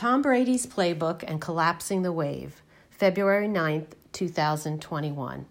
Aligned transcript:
Tom 0.00 0.22
Brady's 0.22 0.66
Playbook 0.66 1.22
and 1.28 1.42
Collapsing 1.42 2.00
the 2.00 2.10
Wave, 2.10 2.62
February 2.88 3.46
9th, 3.46 3.88
2021. 4.12 5.44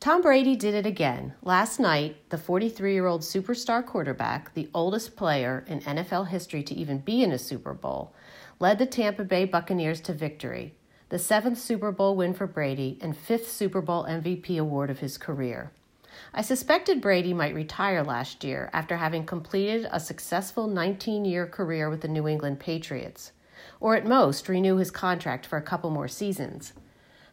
Tom 0.00 0.22
Brady 0.22 0.56
did 0.56 0.72
it 0.72 0.86
again. 0.86 1.34
Last 1.42 1.78
night, 1.78 2.16
the 2.30 2.38
43 2.38 2.94
year 2.94 3.06
old 3.06 3.20
superstar 3.20 3.84
quarterback, 3.84 4.54
the 4.54 4.70
oldest 4.72 5.14
player 5.14 5.62
in 5.66 5.82
NFL 5.82 6.28
history 6.28 6.62
to 6.62 6.74
even 6.74 7.00
be 7.00 7.22
in 7.22 7.32
a 7.32 7.38
Super 7.38 7.74
Bowl, 7.74 8.14
led 8.60 8.78
the 8.78 8.86
Tampa 8.86 9.24
Bay 9.24 9.44
Buccaneers 9.44 10.00
to 10.00 10.14
victory, 10.14 10.72
the 11.10 11.18
seventh 11.18 11.58
Super 11.58 11.92
Bowl 11.92 12.16
win 12.16 12.32
for 12.32 12.46
Brady 12.46 12.96
and 13.02 13.14
fifth 13.14 13.52
Super 13.52 13.82
Bowl 13.82 14.04
MVP 14.04 14.58
award 14.58 14.88
of 14.88 15.00
his 15.00 15.18
career. 15.18 15.70
I 16.32 16.42
suspected 16.42 17.00
Brady 17.00 17.32
might 17.32 17.54
retire 17.54 18.02
last 18.02 18.44
year 18.44 18.70
after 18.72 18.96
having 18.96 19.26
completed 19.26 19.88
a 19.90 20.00
successful 20.00 20.66
19 20.66 21.24
year 21.24 21.46
career 21.46 21.90
with 21.90 22.00
the 22.00 22.08
New 22.08 22.28
England 22.28 22.60
Patriots, 22.60 23.32
or 23.80 23.96
at 23.96 24.06
most 24.06 24.48
renew 24.48 24.76
his 24.76 24.90
contract 24.90 25.46
for 25.46 25.56
a 25.56 25.62
couple 25.62 25.90
more 25.90 26.08
seasons. 26.08 26.72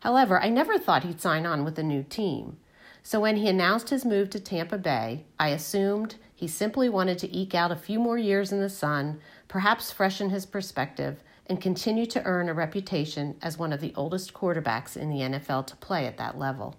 However, 0.02 0.42
I 0.42 0.50
never 0.50 0.78
thought 0.78 1.04
he'd 1.04 1.22
sign 1.22 1.46
on 1.46 1.64
with 1.64 1.78
a 1.78 1.84
new 1.84 2.04
team. 2.04 2.58
So 3.04 3.20
when 3.20 3.38
he 3.38 3.48
announced 3.48 3.90
his 3.90 4.06
move 4.06 4.30
to 4.32 4.40
Tampa 4.40 4.78
Bay, 4.78 5.26
I 5.40 5.50
assumed 5.50 6.16
he 6.36 6.48
simply 6.48 6.90
wanted 6.90 7.20
to 7.20 7.36
eke 7.36 7.56
out 7.56 7.72
a 7.72 7.76
few 7.76 8.00
more 8.00 8.18
years 8.18 8.52
in 8.52 8.62
the 8.62 8.70
sun, 8.70 9.20
perhaps 9.48 9.92
freshen 9.92 10.30
his 10.30 10.46
perspective, 10.46 11.24
and 11.48 11.62
continue 11.62 12.06
to 12.08 12.24
earn 12.24 12.50
a 12.50 12.54
reputation 12.54 13.36
as 13.42 13.58
one 13.58 13.74
of 13.74 13.82
the 13.82 13.94
oldest 13.96 14.34
quarterbacks 14.34 14.96
in 14.96 15.10
the 15.10 15.20
NFL 15.20 15.68
to 15.68 15.76
play 15.78 16.06
at 16.06 16.18
that 16.18 16.38
level. 16.38 16.76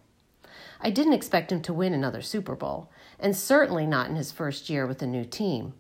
I 0.85 0.91
didn't 0.91 1.13
expect 1.13 1.53
him 1.53 1.63
to 1.63 1.73
win 1.73 1.95
another 1.95 2.21
Super 2.21 2.57
Bowl, 2.57 2.91
and 3.21 3.37
certainly 3.37 3.87
not 3.87 4.11
in 4.11 4.17
his 4.17 4.33
first 4.33 4.69
year 4.69 4.85
with 4.85 5.01
a 5.01 5.07
new 5.07 5.25
team. 5.25 5.75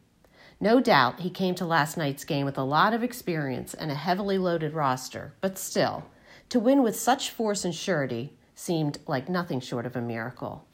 No 0.60 0.80
doubt 0.80 1.20
he 1.20 1.30
came 1.30 1.56
to 1.56 1.66
last 1.66 1.96
night's 1.96 2.24
game 2.24 2.46
with 2.46 2.56
a 2.56 2.62
lot 2.62 2.94
of 2.94 3.02
experience 3.02 3.74
and 3.74 3.90
a 3.90 3.96
heavily 3.96 4.38
loaded 4.38 4.74
roster, 4.74 5.34
but 5.40 5.58
still, 5.58 6.04
to 6.50 6.60
win 6.60 6.84
with 6.84 6.94
such 6.94 7.30
force 7.30 7.64
and 7.64 7.74
surety 7.74 8.32
seemed 8.54 9.00
like 9.08 9.28
nothing 9.28 9.58
short 9.58 9.86
of 9.86 9.96
a 9.96 10.00
miracle. 10.00 10.68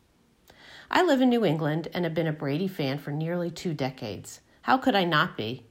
I 0.91 1.03
live 1.03 1.23
in 1.23 1.31
New 1.31 1.45
England 1.45 1.89
and 1.95 2.05
have 2.05 2.13
been 2.13 2.27
a 2.27 2.33
Brady 2.33 2.69
fan 2.69 2.99
for 2.99 3.13
nearly 3.13 3.51
two 3.51 3.73
decades. 3.73 4.41
How 4.63 4.77
could 4.77 4.95
I 4.95 5.05
not 5.05 5.39
be? 5.39 5.68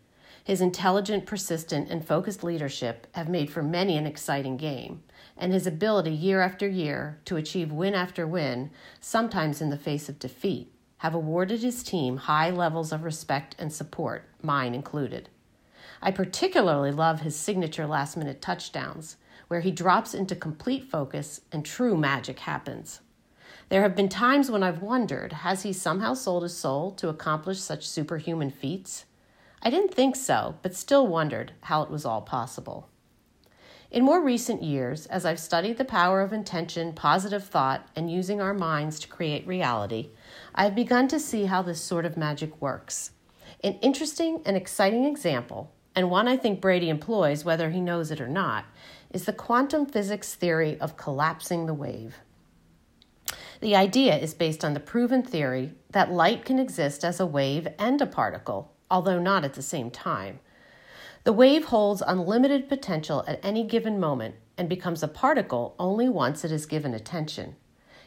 His 0.48 0.62
intelligent, 0.62 1.26
persistent, 1.26 1.90
and 1.90 2.08
focused 2.08 2.42
leadership 2.42 3.06
have 3.16 3.28
made 3.28 3.52
for 3.52 3.62
many 3.62 3.98
an 3.98 4.08
exciting 4.08 4.56
game, 4.56 5.04
and 5.36 5.52
his 5.52 5.68
ability 5.68 6.12
year 6.12 6.40
after 6.40 6.66
year 6.66 7.20
to 7.26 7.36
achieve 7.36 7.70
win 7.70 7.94
after 7.94 8.26
win, 8.26 8.72
sometimes 9.02 9.60
in 9.62 9.72
the 9.72 9.78
face 9.78 10.08
of 10.08 10.20
defeat, 10.20 10.72
have 11.00 11.14
awarded 11.14 11.60
his 11.60 11.84
team 11.84 12.16
high 12.16 12.50
levels 12.50 12.94
of 12.94 13.04
respect 13.04 13.58
and 13.60 13.74
support, 13.74 14.24
mine 14.42 14.74
included. 14.74 15.28
I 16.02 16.12
particularly 16.12 16.92
love 16.94 17.20
his 17.20 17.36
signature 17.36 17.86
last 17.86 18.16
minute 18.16 18.42
touchdowns, 18.42 19.18
where 19.50 19.60
he 19.60 19.72
drops 19.72 20.14
into 20.14 20.34
complete 20.34 20.90
focus 20.90 21.42
and 21.52 21.66
true 21.66 21.98
magic 21.98 22.40
happens. 22.40 23.02
There 23.68 23.82
have 23.82 23.98
been 23.98 24.08
times 24.08 24.50
when 24.50 24.64
I've 24.64 24.82
wondered 24.82 25.34
has 25.34 25.64
he 25.64 25.74
somehow 25.74 26.14
sold 26.14 26.44
his 26.44 26.56
soul 26.56 26.92
to 26.92 27.10
accomplish 27.10 27.60
such 27.60 27.86
superhuman 27.86 28.50
feats? 28.50 29.04
I 29.62 29.70
didn't 29.70 29.94
think 29.94 30.16
so, 30.16 30.56
but 30.62 30.76
still 30.76 31.08
wondered 31.08 31.54
how 31.62 31.82
it 31.84 31.90
was 31.90 32.06
all 32.06 32.22
possible. 32.22 32.90
In 33.90 34.04
more 34.04 34.22
recent 34.22 34.64
years, 34.64 35.06
as 35.06 35.26
I've 35.26 35.40
studied 35.40 35.78
the 35.78 35.86
power 35.86 36.22
of 36.22 36.34
intention, 36.34 36.92
positive 36.92 37.46
thought, 37.46 37.88
and 37.96 38.12
using 38.12 38.42
our 38.42 38.54
minds 38.54 39.00
to 39.00 39.08
create 39.08 39.48
reality, 39.48 40.10
I've 40.54 40.76
begun 40.76 41.08
to 41.08 41.20
see 41.20 41.46
how 41.46 41.62
this 41.62 41.82
sort 41.82 42.06
of 42.06 42.18
magic 42.18 42.62
works. 42.62 43.12
An 43.64 43.74
interesting 43.76 44.42
and 44.46 44.58
exciting 44.58 45.06
example, 45.06 45.72
and 45.96 46.12
one 46.12 46.28
I 46.28 46.36
think 46.36 46.60
Brady 46.60 46.90
employs 46.90 47.46
whether 47.46 47.70
he 47.70 47.80
knows 47.80 48.12
it 48.12 48.20
or 48.20 48.28
not, 48.28 48.66
is 49.10 49.26
the 49.26 49.34
quantum 49.34 49.86
physics 49.86 50.36
theory 50.36 50.78
of 50.80 50.98
collapsing 50.98 51.66
the 51.66 51.74
wave. 51.74 52.18
The 53.62 53.76
idea 53.76 54.18
is 54.18 54.34
based 54.34 54.64
on 54.64 54.74
the 54.74 54.80
proven 54.80 55.24
theory 55.24 55.74
that 55.92 56.12
light 56.12 56.46
can 56.46 56.60
exist 56.60 57.04
as 57.04 57.20
a 57.20 57.26
wave 57.26 57.68
and 57.80 58.02
a 58.02 58.06
particle, 58.06 58.74
although 58.90 59.20
not 59.20 59.44
at 59.44 59.54
the 59.54 59.62
same 59.62 59.92
time. 59.92 60.40
The 61.24 61.34
wave 61.34 61.66
holds 61.66 62.02
unlimited 62.06 62.70
potential 62.70 63.24
at 63.28 63.44
any 63.44 63.64
given 63.64 64.00
moment 64.00 64.36
and 64.58 64.70
becomes 64.70 65.04
a 65.04 65.08
particle 65.08 65.76
only 65.78 66.08
once 66.08 66.46
it 66.46 66.52
is 66.52 66.66
given 66.66 66.94
attention. 66.94 67.56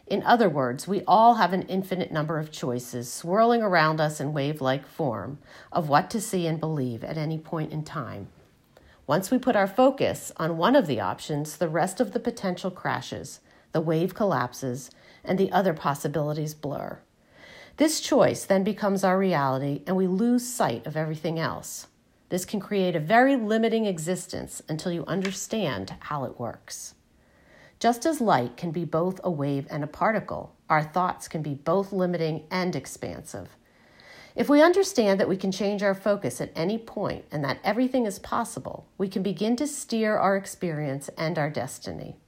In 0.07 0.23
other 0.25 0.49
words, 0.49 0.89
we 0.89 1.03
all 1.07 1.35
have 1.35 1.53
an 1.53 1.63
infinite 1.63 2.11
number 2.11 2.39
of 2.39 2.51
choices 2.51 3.13
swirling 3.13 3.63
around 3.63 4.01
us 4.01 4.21
in 4.21 4.33
wave 4.33 4.61
like 4.61 4.87
form 4.87 5.39
of 5.71 5.89
what 5.89 6.11
to 6.11 6.21
see 6.21 6.47
and 6.47 6.59
believe 6.59 7.05
at 7.05 7.17
any 7.17 7.39
point 7.39 7.73
in 7.73 7.85
time. 7.85 8.29
Once 9.07 9.31
we 9.31 9.39
put 9.39 9.57
our 9.57 9.69
focus 9.69 10.33
on 10.37 10.57
one 10.57 10.75
of 10.75 10.87
the 10.87 11.01
options, 11.01 11.57
the 11.57 11.69
rest 11.69 12.01
of 12.01 12.13
the 12.13 12.21
potential 12.21 12.71
crashes, 12.71 13.41
the 13.73 13.81
wave 13.81 14.15
collapses, 14.15 14.91
and 15.23 15.39
the 15.39 15.53
other 15.53 15.75
possibilities 15.75 16.55
blur. 16.55 16.99
This 17.81 17.99
choice 17.99 18.45
then 18.45 18.63
becomes 18.63 19.05
our 19.05 19.17
reality, 19.17 19.81
and 19.87 19.97
we 19.97 20.07
lose 20.07 20.47
sight 20.47 20.87
of 20.87 20.99
everything 20.99 21.39
else. 21.39 21.87
This 22.29 22.45
can 22.45 22.61
create 22.61 22.95
a 22.95 23.01
very 23.01 23.37
limiting 23.37 23.87
existence 23.87 24.61
until 24.69 24.93
you 24.93 25.07
understand 25.07 25.95
how 26.01 26.25
it 26.25 26.39
works. 26.39 26.93
Just 27.79 28.05
as 28.05 28.21
light 28.21 28.59
can 28.59 28.71
be 28.71 28.85
both 28.85 29.19
a 29.25 29.31
wave 29.31 29.67
and 29.71 29.83
a 29.83 29.87
particle, 29.87 30.55
our 30.69 30.83
thoughts 30.83 31.27
can 31.27 31.41
be 31.41 31.55
both 31.55 31.91
limiting 31.91 32.45
and 32.51 32.77
expansive. 32.77 33.57
If 34.37 34.51
we 34.51 34.61
understand 34.61 35.19
that 35.19 35.29
we 35.31 35.39
can 35.39 35.51
change 35.51 35.83
our 35.83 35.95
focus 35.95 36.43
at 36.43 36.53
any 36.55 36.77
point 36.77 37.25
and 37.33 37.43
that 37.45 37.61
everything 37.65 38.05
is 38.05 38.19
possible, 38.19 38.89
we 38.99 39.09
can 39.09 39.23
begin 39.23 39.57
to 39.57 39.67
steer 39.67 40.19
our 40.19 40.37
experience 40.37 41.09
and 41.17 41.39
our 41.39 41.49
destiny 41.49 42.19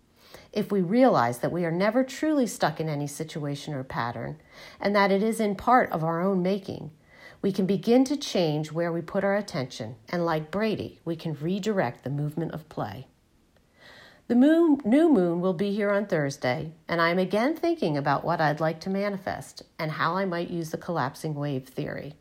if 0.52 0.70
we 0.70 0.80
realize 0.80 1.38
that 1.38 1.52
we 1.52 1.64
are 1.64 1.72
never 1.72 2.04
truly 2.04 2.46
stuck 2.46 2.78
in 2.78 2.88
any 2.88 3.06
situation 3.06 3.72
or 3.74 3.84
pattern, 3.84 4.38
and 4.80 4.94
that 4.94 5.10
it 5.10 5.22
is 5.22 5.40
in 5.40 5.54
part 5.54 5.90
of 5.90 6.04
our 6.04 6.20
own 6.20 6.42
making, 6.42 6.90
we 7.40 7.52
can 7.52 7.66
begin 7.66 8.04
to 8.04 8.16
change 8.16 8.70
where 8.70 8.92
we 8.92 9.00
put 9.00 9.24
our 9.24 9.36
attention, 9.36 9.96
and 10.08 10.24
like 10.24 10.50
Brady, 10.50 11.00
we 11.04 11.16
can 11.16 11.34
redirect 11.34 12.04
the 12.04 12.10
movement 12.10 12.52
of 12.52 12.68
play. 12.68 13.08
The 14.28 14.36
moon, 14.36 14.80
new 14.84 15.08
moon 15.08 15.40
will 15.40 15.52
be 15.52 15.74
here 15.74 15.90
on 15.90 16.06
Thursday, 16.06 16.72
and 16.86 17.00
I 17.00 17.10
am 17.10 17.18
again 17.18 17.56
thinking 17.56 17.96
about 17.96 18.24
what 18.24 18.40
I'd 18.40 18.60
like 18.60 18.80
to 18.80 18.90
manifest 18.90 19.62
and 19.78 19.90
how 19.90 20.16
I 20.16 20.24
might 20.24 20.50
use 20.50 20.70
the 20.70 20.78
collapsing 20.78 21.34
wave 21.34 21.66
theory. 21.66 22.14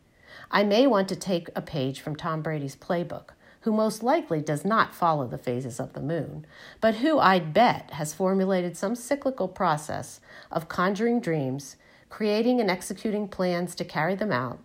I 0.50 0.64
may 0.64 0.86
want 0.86 1.08
to 1.10 1.16
take 1.16 1.48
a 1.54 1.62
page 1.62 2.00
from 2.00 2.16
Tom 2.16 2.42
Brady's 2.42 2.76
playbook 2.76 3.30
who 3.62 3.72
most 3.72 4.02
likely 4.02 4.40
does 4.40 4.64
not 4.64 4.94
follow 4.94 5.26
the 5.26 5.38
phases 5.38 5.78
of 5.78 5.92
the 5.92 6.00
moon, 6.00 6.44
but 6.80 6.96
who 6.96 7.18
I'd 7.18 7.52
bet 7.52 7.90
has 7.92 8.14
formulated 8.14 8.76
some 8.76 8.94
cyclical 8.94 9.48
process 9.48 10.20
of 10.50 10.68
conjuring 10.68 11.20
dreams, 11.20 11.76
creating 12.10 12.60
and 12.60 12.70
executing 12.70 13.28
plans 13.28 13.74
to 13.76 13.84
carry 13.84 14.14
them 14.14 14.32
out, 14.32 14.58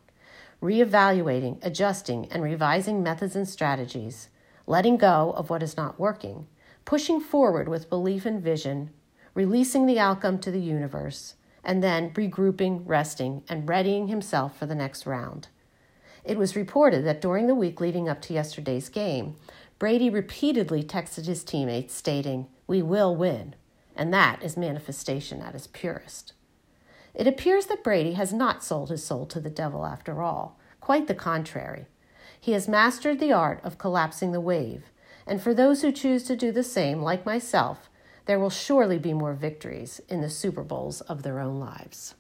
reevaluating, 0.61 1.59
adjusting, 1.61 2.27
and 2.31 2.43
revising 2.43 3.03
methods 3.03 3.35
and 3.35 3.47
strategies, 3.47 4.29
letting 4.65 4.97
go 4.97 5.31
of 5.37 5.49
what 5.49 5.63
is 5.63 5.77
not 5.77 5.99
working, 5.99 6.47
pushing 6.83 7.21
forward 7.21 7.67
with 7.67 7.89
belief 7.89 8.25
and 8.25 8.41
vision, 8.41 8.89
releasing 9.35 9.85
the 9.85 9.99
outcome 9.99 10.39
to 10.39 10.49
the 10.49 10.59
universe, 10.59 11.35
and 11.63 11.83
then 11.83 12.09
regrouping, 12.11 12.81
resting, 12.85 13.43
and 13.47 13.69
readying 13.69 14.07
himself 14.07 14.57
for 14.57 14.65
the 14.65 14.75
next 14.75 15.05
round. 15.05 15.49
It 16.27 16.37
was 16.37 16.57
reported 16.57 17.05
that 17.05 17.21
during 17.21 17.47
the 17.47 17.55
week 17.55 17.79
leading 17.79 18.09
up 18.09 18.21
to 18.23 18.33
yesterday's 18.33 18.89
game, 18.89 19.37
Brady 19.79 20.09
repeatedly 20.09 20.83
texted 20.83 21.25
his 21.25 21.41
teammates 21.41 21.95
stating, 21.95 22.47
We 22.67 22.81
will 22.81 23.15
win. 23.15 23.55
And 23.95 24.13
that 24.13 24.43
is 24.43 24.57
manifestation 24.57 25.41
at 25.41 25.55
its 25.55 25.67
purest. 25.67 26.33
It 27.15 27.27
appears 27.27 27.67
that 27.67 27.83
Brady 27.83 28.13
has 28.13 28.33
not 28.33 28.61
sold 28.61 28.89
his 28.89 29.05
soul 29.05 29.25
to 29.27 29.39
the 29.39 29.49
devil 29.49 29.85
after 29.85 30.21
all. 30.21 30.59
Quite 30.81 31.07
the 31.07 31.15
contrary. 31.15 31.85
He 32.37 32.51
has 32.51 32.67
mastered 32.67 33.21
the 33.21 33.31
art 33.31 33.61
of 33.63 33.77
collapsing 33.77 34.33
the 34.33 34.41
wave, 34.41 34.91
and 35.25 35.41
for 35.41 35.53
those 35.53 35.81
who 35.81 35.93
choose 35.93 36.23
to 36.25 36.35
do 36.35 36.51
the 36.51 36.61
same, 36.61 37.01
like 37.01 37.25
myself, 37.25 37.89
there 38.25 38.37
will 38.37 38.49
surely 38.49 38.99
be 38.99 39.13
more 39.13 39.33
victories 39.33 40.01
in 40.09 40.19
the 40.19 40.29
Super 40.29 40.63
Bowls 40.63 40.99
of 41.01 41.23
their 41.23 41.39
own 41.39 41.57
lives. 41.57 42.15